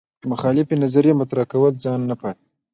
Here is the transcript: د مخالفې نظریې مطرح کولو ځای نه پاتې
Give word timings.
د 0.21 0.23
مخالفې 0.33 0.75
نظریې 0.83 1.13
مطرح 1.21 1.43
کولو 1.51 1.79
ځای 1.83 1.97
نه 2.09 2.15
پاتې 2.21 2.45